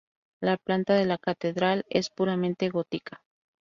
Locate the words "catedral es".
1.19-2.09